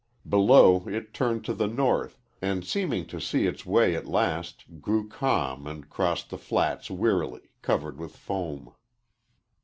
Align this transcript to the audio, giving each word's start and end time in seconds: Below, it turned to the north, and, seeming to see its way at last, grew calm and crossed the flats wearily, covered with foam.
Below, 0.27 0.87
it 0.87 1.13
turned 1.13 1.45
to 1.45 1.53
the 1.53 1.67
north, 1.67 2.19
and, 2.41 2.65
seeming 2.65 3.05
to 3.05 3.21
see 3.21 3.45
its 3.45 3.67
way 3.67 3.95
at 3.95 4.07
last, 4.07 4.65
grew 4.81 5.07
calm 5.07 5.67
and 5.67 5.87
crossed 5.91 6.31
the 6.31 6.39
flats 6.39 6.89
wearily, 6.89 7.51
covered 7.61 7.99
with 7.99 8.17
foam. 8.17 8.73